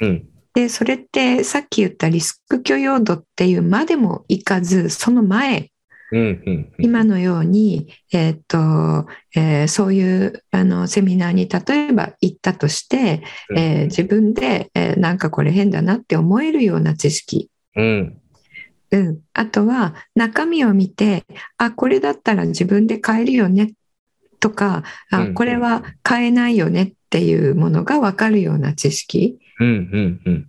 [0.01, 0.29] うん。
[0.55, 5.71] で、それってさっき言ったリスク許容度っていうまでもいかず、その前、
[6.11, 6.21] うん。
[6.47, 6.73] うん。
[6.79, 13.23] 今のように、えーっと、えーそういうあのセミナーに例えば行ったとして、
[13.55, 17.51] えー自分で、えーなんかこれ変だなって思えるような知識。
[17.77, 18.19] うん。
[18.91, 19.19] うん。
[19.35, 21.25] あとは中身を見て、
[21.59, 23.75] あ、これだったら自分で買えるよね
[24.41, 29.39] とか、あうんこれは買えないよねっていうものがわかるような知識。
[29.61, 29.69] うん。
[29.69, 30.21] うん。
[30.25, 30.47] うん。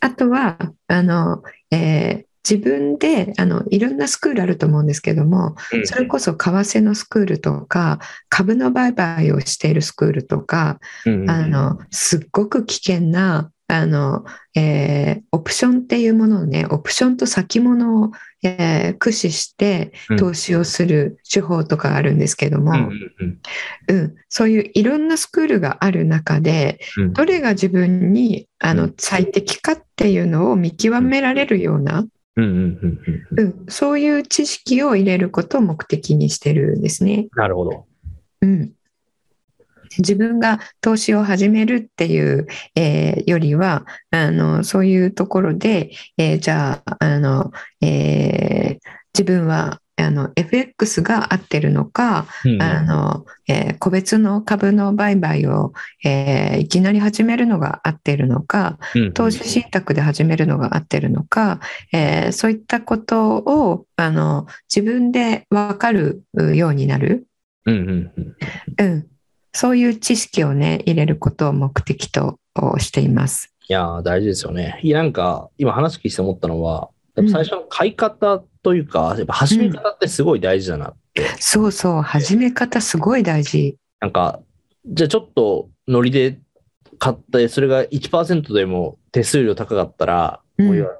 [0.00, 1.42] あとは、あの、
[1.72, 5.86] えー自分で、あの、いろんなスクールあると思うんですけども、うん。
[5.86, 7.98] それこそ為替のスクールとか、
[8.28, 11.30] 株の売買をしているスクールとか、うん。
[11.30, 14.24] あの、すっごく危険な、あの、
[14.54, 18.10] えーオプションっていうものをね、オプションと先物を、
[18.42, 20.16] えー駆使してうん。
[20.16, 23.40] 投資をする手法とかあるんですけども、うん。
[23.88, 24.14] うん。
[24.28, 27.12] そういういろんなスクールがある中で、うん。
[27.12, 28.94] どれが自分にあのうん。
[28.98, 32.04] 最適かっていうのを見極められるような、
[32.36, 33.00] うんうんうん
[33.32, 37.28] うんうん、そういう知識を入れることを目的にしてるんですね。
[37.34, 37.86] なるほど。
[38.42, 38.72] うん、
[39.98, 55.72] 自分が投資を始めるっていう、えーよりはあのそういうところで、えーじゃああの、えー自分はあの FX が合ってるのか、うんあのえー個別の株の売買を、
[56.04, 61.60] えーいきなり始めるのが合ってるのかうん投資信託で始めるのが合ってるのか、
[61.92, 67.26] えーそういったことをあの自分で分かるようになる。
[67.66, 68.12] うんうん
[68.78, 69.06] うんうん、
[69.52, 72.38] そういう知識をね、入れることを目的と
[72.78, 73.52] しています。
[73.68, 74.80] いやー、大事ですよね。
[74.82, 81.26] いや、なんか、今話聞いて思ったのは、やっぱ最初の買い方というか、やっぱ始め方ってすごい大事だなって。
[81.38, 83.76] そうそう、始め方すごい大事。
[84.00, 84.40] なんか、
[84.86, 86.38] じゃあちょっとノリで
[86.98, 90.40] 買って、それが1%でも手数料高かったら、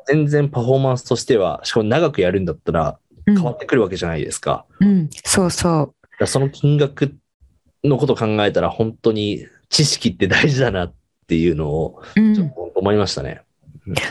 [0.06, 4.66] 全然パフォーマンスとしては、しかも長くやるんだったらうん変わってくるわけじゃないですか。
[4.80, 7.14] うん、そうそだからその金額
[7.84, 10.94] のことを考えたら、本当に知識って大事だなっ
[11.26, 12.20] ていうのを、う。
[12.20, 13.42] うんちょっと思いましたね。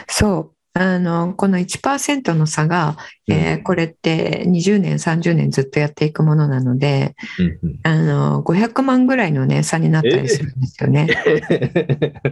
[0.08, 0.52] そう。
[0.74, 11.08] あの、この1%の差が、えーこれって20年、30年ずっとやっていくものなので、うんうんあの、500万ぐらいのね、差になったりするんですよね。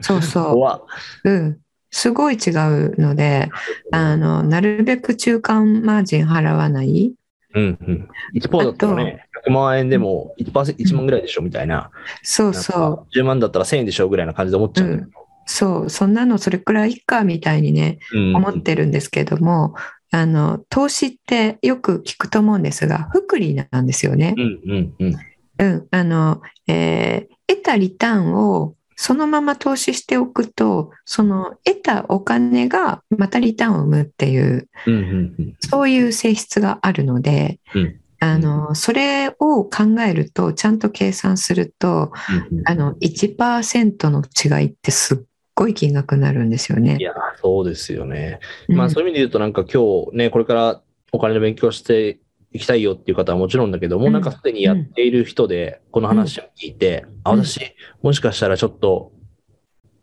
[0.02, 0.80] そうそ
[1.24, 1.30] う。
[1.30, 1.58] うん。
[1.90, 3.50] すごい違うので、
[3.92, 7.14] あの、なるべく中間マージン払わない。
[7.54, 8.08] うんうん。
[8.36, 11.90] 1%だったらね、100万円でも 1%, 1万ぐらいでしょみたいな。
[12.24, 12.96] そうそう。
[12.98, 19.74] か10万だったら1000円でしょぐらいな感じで思っちゃうんだけどそう、そんなのそれくらいかみたいにね、うん思ってるんですけども、
[20.12, 24.36] あの、投資ってよく聞くと思うんですが、福利なんですよね。
[24.38, 25.18] うんうんうん。
[25.60, 35.56] うん、あの、えー得たリターンをそのまま投資しておくと、その得たお金がまたリターンを生むっていう、うんうんうん。
[35.60, 42.12] そういう性質があるので、うんあの、それを考えると、ちゃんと計算すると、
[42.52, 45.18] うんうんあの、1%の違いってすっ
[45.58, 47.04] ごい金額になるんですよねい。
[47.04, 48.40] や、そうですよね。
[48.70, 52.20] うんまあそういう意味で言うと、なんか今日ね、これからお金の勉強して
[52.54, 57.60] いきたいよっていう方はもちろんだけど、もうなんかすでにやっている人で、この話を聞いて、あ、うん私、
[58.04, 59.12] もしかしたらちょっと、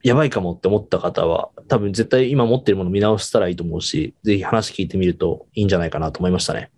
[0.03, 6.71] やばいかもって思った方は、多分絶対今持ってるもの見直したらいいと思うし、ぜひ話聞いてみるといいんじゃないかなと思いましたね。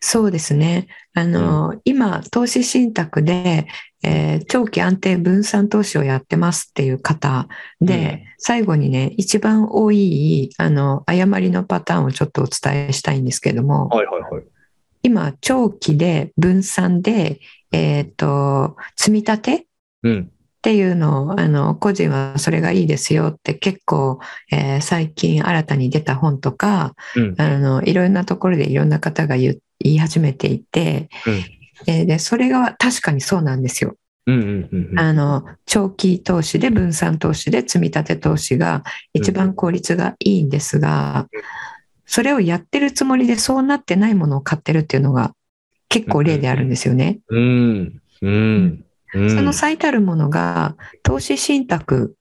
[0.00, 0.88] そうですね。
[1.14, 3.66] あの、今、投資信託で、
[4.02, 7.48] えー長期安定分散投資をやってますっていう方
[7.80, 14.44] で、最後にね、一番多い、あの、誤りのパターンをちょっとお伝えしたいんですけども、はいはいはい。
[15.02, 17.40] 今、長期で分散で、
[17.72, 19.62] えっ、と、積み立てっ
[20.04, 20.30] うん。
[20.60, 24.18] ていうのを、あの、個人はそれがいいですよって結構、
[24.50, 27.34] えー最近新たに出た本とか、うん。
[27.38, 31.08] あの、いろんなところでいろんな方が言い始めていて、
[31.86, 33.96] えーで、それが確かにそうなんですよ。
[34.96, 41.28] あの、長期投資で分散投資で積み立て投資が一番効率がいいんですが、
[42.04, 45.32] それをやってるつもりでそうなってないものを買ってるっていうのが
[45.88, 47.20] 結構例であるんですよね。
[47.28, 48.02] うん。
[48.20, 48.84] うん。
[49.14, 49.30] うん。
[49.30, 52.14] その最たるものが投資信託。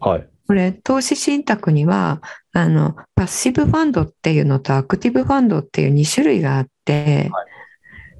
[0.00, 0.28] はい。
[0.46, 2.22] これ、投資信託には、
[2.52, 7.30] あの、パッシブファンドっていうのとアクティブファンドっていう2種類があって、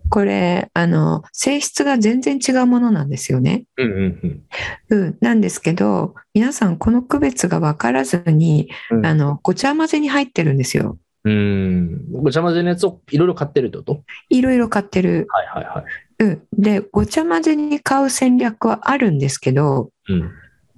[0.09, 3.64] これ、あの、性質が全然違うものなんですよね。
[3.77, 4.42] うんうん
[4.90, 10.99] うん、なんですけど、皆さんこの区別が分からずに、うんあの、ごちゃ混ぜに入ってるんですよ。
[11.25, 11.33] うん。
[11.33, 12.23] うん。
[12.23, 14.05] ごちゃ混ぜのやつをいろいろ買ってるってこと？
[14.29, 15.27] いろいろ買ってる。
[15.29, 15.85] はいはいはい。
[16.25, 16.42] うん。
[16.53, 20.31] で、ごちゃ混ぜに買う戦略はあるんですけど、うん。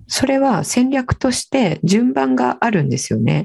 [0.09, 3.44] それは戦略として順番があるんですよね。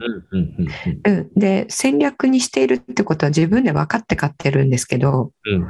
[1.36, 5.68] で、戦略にしているってことは自分で分かって買ってるんですけど、うん。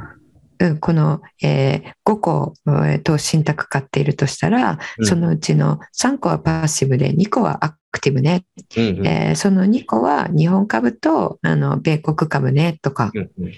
[0.60, 5.04] うん、この、えー5個、えーと信託買っているとしたら、うん。
[5.04, 8.44] そのうちの3個はパッシブで2個はアクティブね。
[8.76, 9.06] うんうん。
[9.06, 13.10] えーその2個は日本株とあの米国株ねとか。
[13.12, 13.52] うんうん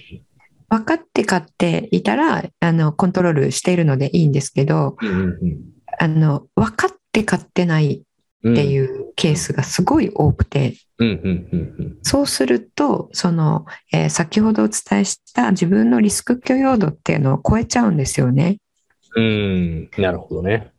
[0.68, 4.96] 分かって買っていたらあのコントロールしているのでいいんですけど
[6.57, 8.02] 分かって買ってない
[8.42, 8.52] うん。
[8.52, 10.74] っていうケースがすごい多くて。
[12.02, 18.59] そうするとその、えー先ほどお伝えした自分のリスク許容度っていうのを超えちゃうんですよね。
[19.14, 19.91] うん。
[19.99, 20.70] なるほどね。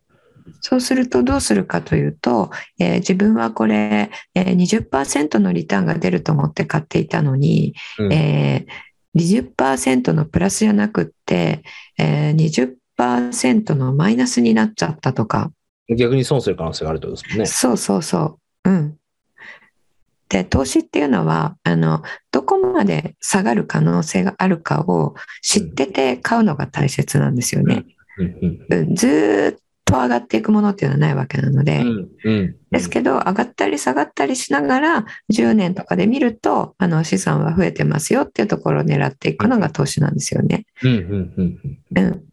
[0.60, 2.50] そうするとどうするかというと、
[2.80, 4.56] えー自分はこれ、えー
[4.90, 11.62] 20%のリターンが出ると思って買っていたのに、うんえー20%のプラスじゃなくって、
[11.98, 15.52] えー20%のマイナスになっちゃったとか、
[15.96, 17.46] 逆に損する可能性があるってことですね。
[17.46, 18.70] そうそうそう。
[18.70, 18.98] うん。
[20.28, 27.84] で、投資っていうのは、あの、どこまで下がる可能性があるかを知ってて買うのが大切なんですよね。
[28.18, 28.26] うん
[28.70, 32.56] うんうん、ずーっと上がっていくものっていうのはないわけなので、うんうん。
[32.70, 40.66] ですけど、上がったり下がったりしながら、10年とかで見ると、あの、資産は増えてますよっていうところを狙っていくのが投資なんですよね。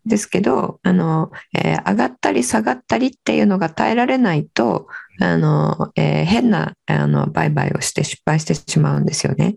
[0.05, 4.87] ですけど、あの、えー上がったり下がったりっていうのが耐えられないと、
[5.21, 9.55] あの、えー変な、あの、売買をして失敗してしまうんですよね。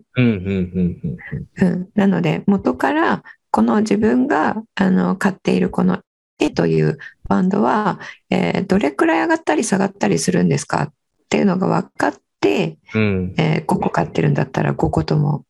[1.95, 5.99] なので、元から、この自分が、あの、買っているこの
[6.39, 10.93] A というファンドは、えーどれくらい上がったり下がったりするんですかっ
[11.29, 15.45] ていうのが分かって、うんえー5個買ってるんだったら5個とも。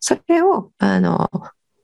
[0.00, 1.28] それを、あの、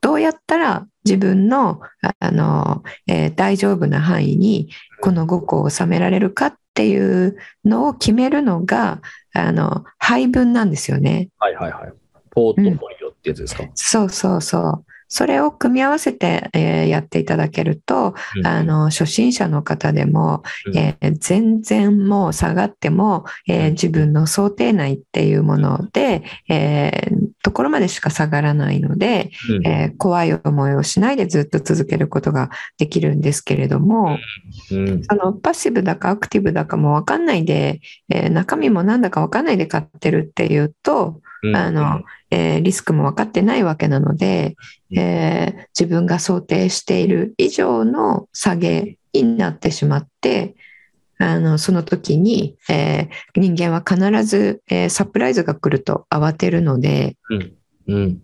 [0.01, 4.69] どうやったら自分の、ああの、えー大丈夫な範囲に
[5.01, 6.97] この5個を収められるかってい
[7.27, 9.01] うのを決めるのが、
[9.33, 11.31] あの、配分なんですよね。
[11.39, 11.93] はいはいはい。
[12.31, 13.65] ポートフォリオってやつですか？
[13.75, 14.85] そうそうそう。
[15.17, 20.77] それを組み合わせて、えーやっていただけると、うんあの、初心者の方でも、うん。
[20.77, 23.73] えー全然もう下がっても、えーうん。
[23.75, 29.67] 自分の想定内っていうもので、えーところまでしか下がらないので、うん。
[29.67, 34.19] えー怖い思いをしないでずっと続けることができるんですけれども、
[34.73, 35.05] うん。
[35.05, 37.81] そのパッシブだかアクティブだかもわかんないで、
[38.13, 41.24] えー中身もなんだかわかんないで買ってるっていうと、うん
[41.55, 44.57] あの、えーリスクも分かってないわけなので、
[44.91, 44.99] うん。
[44.99, 50.55] えー自分が想定している以上の下げになってしまって、
[51.19, 57.53] あのその時に、えー人間は必ず、えーサプライズが来ると慌てるので、うん
[57.89, 58.21] うん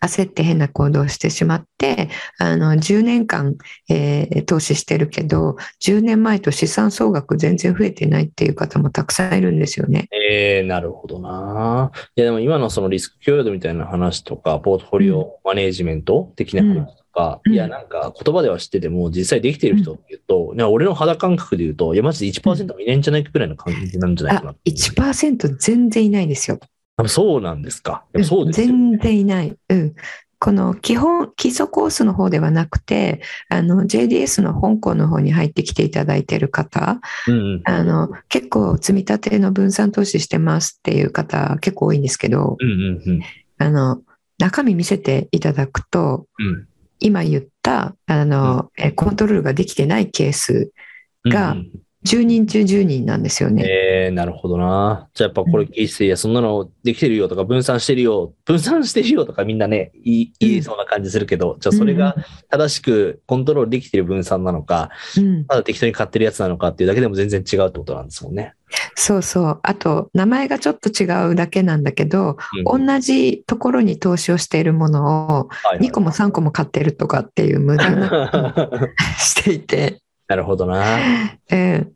[0.00, 3.56] 焦って変な行動をしてしまって、あの10年間、
[3.88, 10.08] えー投資してるけど、10年前と資産総額全然増えてないっていう方もたくさんいるんですよね。
[10.12, 11.90] ええなるほどな。
[12.16, 24.54] いや、でも今のそのリスク許容度みたいな話とか、ポートフォリオマネージメント的な話とか、うんいや、なんか言葉では知ってても、実際できてる人っていうと、いや俺の肌感覚で言うと、いや、マジで1%もいないんじゃないかぐらいの感じなんじゃないかなあ。
[24.64, 26.58] 1%全然いないですよ。
[26.96, 28.04] あそうなんですか。
[28.24, 29.56] そうですよ、全然いない。
[29.68, 29.94] うん。
[30.38, 37.62] この基本、基礎コースの方ではなくて、あの、JDS の香港の方に入ってきていただいている方、うんうん。
[37.64, 43.22] あの、結構積み立ての分散投資してますっていう方結構多いんですけど、うんうんうん。
[43.58, 44.02] あの、
[44.38, 46.66] 中身見せていただくと、うん
[47.04, 50.70] 今言った、あの、えコントロールができてないケース、
[51.24, 51.70] がうんうん
[52.04, 53.64] 10人中10人なんですよね。
[53.64, 55.08] えー、なるほどな。
[55.14, 62.16] じゃあやっぱこれ聞いて、いや、そんなのできてるよとか、分散してるよ、分散してるよとかみんなね、言い言いそうな感じするけど、じゃあそれが
[62.50, 68.54] 正しくコントロールできてる分散なのか、うん、ただ適当に買ってるやつなのかっていうだけでも全然違うってことなんですもんね。
[68.94, 69.60] そうそう。
[69.62, 72.36] あと、名前がちょっと違うだけなんだけど、
[72.66, 78.50] うん同じところに投資をしているものをはいはい2個も3個も買ってるとかっていう無駄な
[79.18, 80.00] していて、
[80.32, 80.98] なるほどな。
[81.52, 81.92] うん、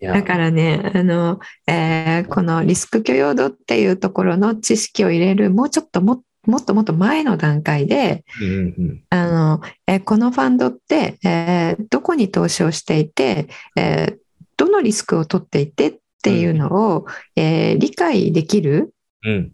[0.00, 8.54] だからねあの、えーこのリスク許容度っていうところの知識を入れるもうちょっとももっともっと前の段階でうんう
[8.92, 13.46] んあの、えーこのファンドって、えーどこに投資をしていて、
[13.76, 14.16] えー
[14.56, 17.06] どのリスクを取っていてっていうのを、
[17.36, 18.92] えー理解できる
[19.24, 19.52] うん。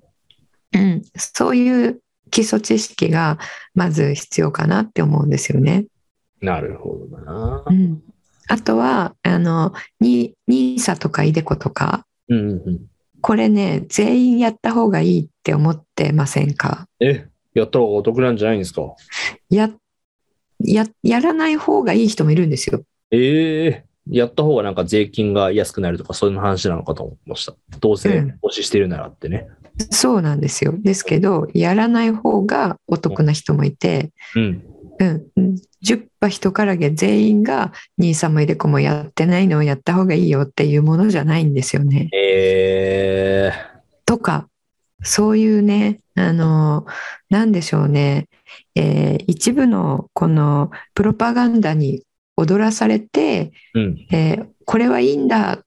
[0.74, 2.00] うん、そういう
[2.30, 3.38] 基礎知識が
[3.74, 5.84] まず必要かなって思うんですよね。
[6.40, 7.72] なるほどなう。
[7.72, 8.02] ん、
[8.48, 12.80] あとはあのニ NISA とか iDeCo とかうんうんうん。
[13.20, 16.86] これね全員やった方がいいって思ってませんか？
[17.00, 18.94] え、やった方がお得なんじゃないんですか？
[19.50, 19.70] や
[20.60, 22.82] ややらない方がいい人もいるんですよ。
[23.10, 27.54] ええやった方がなんか税金が安くなるとかそういう話なのかと思いました。
[27.80, 29.48] どうせうん投資してるならってね。
[29.90, 30.74] そうなんですよ。
[30.76, 34.42] ですけどやらない方がお得な人もいて、うん。
[34.42, 34.64] うん、
[34.98, 42.08] 10羽人からげ全員が NISA も iDeCo もやってないのをやった方がいいよっていうものじゃないんですよね。
[42.12, 43.76] ええ
[44.06, 44.48] とか、
[45.02, 46.86] そういうね、あの、
[47.28, 48.28] なんでしょうね、
[48.74, 52.02] えー一部のこのプロパガンダに
[52.36, 54.06] 踊らされて、うん。
[54.10, 55.60] えーこれはいいんだっ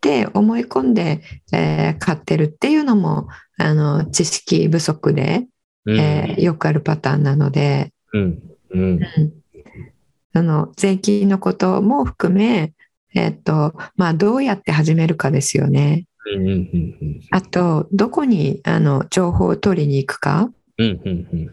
[0.00, 1.20] て思い込んで、
[1.52, 3.28] えー買ってるっていうのも、
[3.58, 5.46] あの、知識不足で、
[5.84, 5.98] うん。
[5.98, 8.42] えーよくあるパターンなので、うん。
[8.70, 8.82] うん。
[8.82, 9.00] うん。
[10.34, 12.72] その税金のことも含め、
[13.14, 16.06] えっと、まあ、どうやって始めるかですよね。
[16.34, 21.48] うんうんうんあと、どこにあの情報を取りに行くか、うんうんうん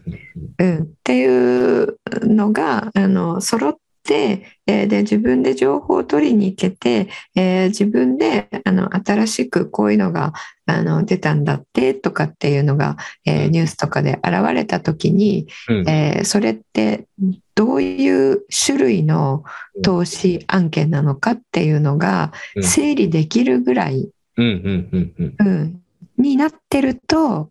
[0.57, 3.79] うん、っていうのがあの揃って、
[4.11, 10.33] えーで自分で情報を取りに行けて、えー自分であの新しくこういうのが
[10.65, 15.89] あの出たんだってとかっていうのが、えーニュースとかで現れた時に、うん。
[15.89, 17.07] えーそれって
[17.55, 19.43] どういう種類の
[19.83, 22.63] 投資案件なのかっていうのがうん。
[22.63, 25.47] 整理できるぐらい、うんうんうんうん。
[25.47, 25.81] うん、
[26.17, 27.49] になってると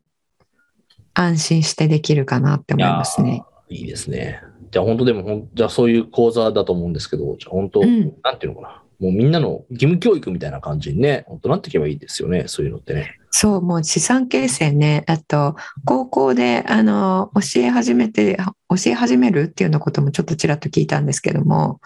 [1.14, 3.44] 安心してできるかなって思いますね。
[3.68, 4.42] いいですね。
[4.72, 8.82] じゃあ本当でもほん、じゃあそういう講座だと思うんですけど、じゃあ本当、うんなんていうのかな。
[8.98, 13.18] もうみんなの義務教育みたいな感じにね、本当なっていけばいいですよね、そういうのってね。
[13.32, 21.80] そう、もう資産形成ね、あと、高校で、あの、教え始めて、教え始めるっていうようなこともちょっとちらっと聞いたんですけども、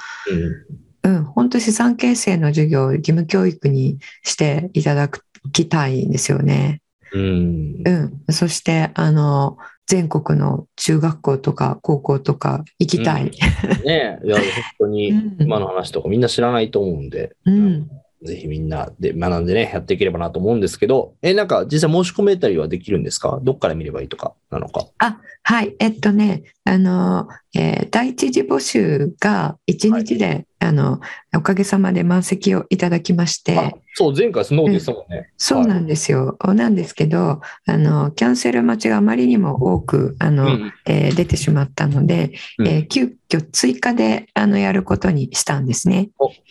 [1.02, 5.08] うん、本当資産形成の授業を義務教育にしていただ
[5.52, 6.82] きたいんですよね。
[7.12, 7.22] うん。
[7.22, 7.24] う
[7.82, 7.90] んう
[8.28, 8.32] ん。
[8.32, 9.56] そして、あの、
[9.86, 13.30] 全国の中学校とか高校とか行きたい。
[13.84, 14.18] ね。
[14.24, 14.44] いや、 本
[14.80, 15.36] 当にうん。
[15.40, 17.88] 今の話とかみんな知らないと思うんで、うん。
[18.24, 23.38] ぜひみんなで学んでね、やっていければなと思うんですけど、え、なんか実際申し込めたりはできるんですか？
[23.42, 24.86] どっから見ればいいとかなのか？
[25.42, 25.74] はい。
[25.78, 31.00] えっとね、あの、えー第一次募集が1日で、あの、
[31.36, 35.30] おかげさまで満席をいただきまして、あ、そう、前回そんなこと言ってたもんね。
[35.36, 36.36] そうなんですよ。
[36.44, 46.10] なんですけど、あの、キャンセル待ちがあまりにも多く、あの、うんえー出てしまったので、うんえー急遽追加で、あの、やることにしたんですね。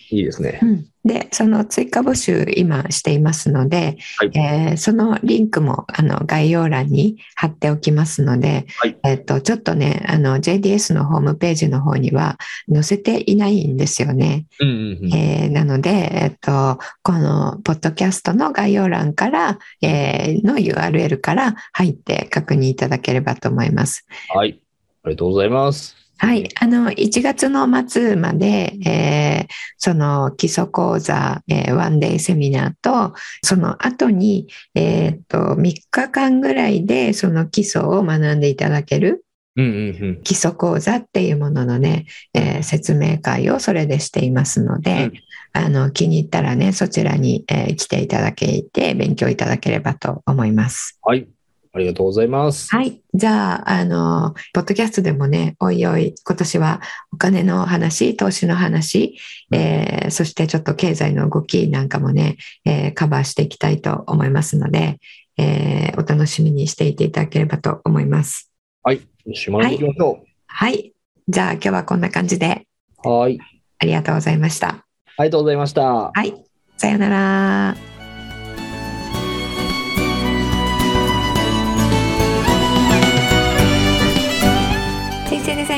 [0.10, 0.60] いいですね。
[0.62, 12.38] うんで、その追加募集今していますので、はいえーそのリンクもあの概要欄に貼っておきますので、はいえっと、ちょっとね、あの JDS のホームページの方には
[12.72, 14.46] 載せていないんですよね。
[14.60, 15.14] うんうんうん。
[15.14, 24.06] えーなので、えっと、このポッドキャストの概要欄から、えーの URL から入って確認いただければと思います。
[24.30, 24.60] はい。
[25.04, 26.05] ありがとうございます。
[26.18, 26.50] はい。
[26.60, 33.14] あの、1月の末まで、えーその基礎講座、えーワンデイセミナーと、
[33.44, 39.26] その後に、えーっと、3日間ぐらいでその基礎を学んでいただける
[39.58, 40.24] うんうんうん。
[40.24, 45.12] 基礎講座っていうもののね、えー説明会をそれでしていますので、
[45.54, 50.98] あの、気に入ったらね、そちらに、えー来ていただけて、勉強いただければと思います。
[51.04, 51.28] はい。
[51.76, 52.74] ありがとうございます。
[52.74, 53.02] はい。
[53.14, 59.18] じゃあ、あの、ポッドキャストでもね、おいおい、今年はお金の話、投資の話、
[59.52, 65.00] えーそしてちょっと経済の動きなんかもね、えーカバーしていきたいと思いますので、
[65.38, 68.50] えーお楽しみにしていていただければと思います。
[68.82, 69.02] はい。
[69.26, 70.94] よし、学んでいきましょはい。
[71.28, 72.66] じゃあ、今日はこんな感じで
[73.04, 73.10] う。
[73.10, 73.38] はい。
[73.80, 74.86] ありがとうございました。
[75.18, 75.84] ありがとうございました。
[75.84, 76.34] はい。
[76.78, 77.95] さようなら。